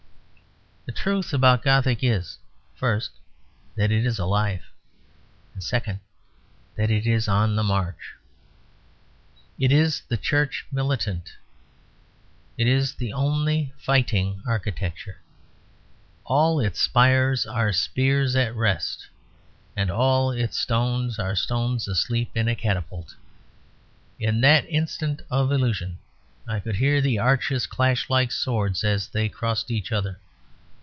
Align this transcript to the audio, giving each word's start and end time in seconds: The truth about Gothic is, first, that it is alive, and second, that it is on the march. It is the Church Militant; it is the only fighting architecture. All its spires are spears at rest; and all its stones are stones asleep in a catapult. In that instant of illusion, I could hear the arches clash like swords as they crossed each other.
The 0.87 0.97
truth 1.03 1.31
about 1.33 1.63
Gothic 1.63 1.99
is, 2.03 2.37
first, 2.75 3.11
that 3.75 3.91
it 3.91 4.05
is 4.05 4.17
alive, 4.19 4.63
and 5.53 5.63
second, 5.63 5.99
that 6.75 6.89
it 6.91 7.05
is 7.07 7.27
on 7.29 7.55
the 7.55 7.63
march. 7.63 8.15
It 9.59 9.71
is 9.71 10.01
the 10.09 10.17
Church 10.17 10.65
Militant; 10.71 11.31
it 12.57 12.67
is 12.67 12.93
the 12.95 13.13
only 13.13 13.73
fighting 13.77 14.41
architecture. 14.45 15.21
All 16.25 16.59
its 16.59 16.81
spires 16.81 17.45
are 17.45 17.71
spears 17.71 18.35
at 18.35 18.53
rest; 18.55 19.07
and 19.77 19.89
all 19.89 20.31
its 20.31 20.59
stones 20.59 21.17
are 21.19 21.35
stones 21.35 21.87
asleep 21.87 22.35
in 22.35 22.47
a 22.49 22.55
catapult. 22.55 23.15
In 24.19 24.41
that 24.41 24.65
instant 24.67 25.21
of 25.31 25.51
illusion, 25.53 25.99
I 26.47 26.59
could 26.59 26.75
hear 26.77 26.99
the 27.01 27.17
arches 27.19 27.65
clash 27.67 28.09
like 28.09 28.31
swords 28.31 28.83
as 28.83 29.07
they 29.07 29.29
crossed 29.29 29.69
each 29.71 29.91
other. 29.91 30.19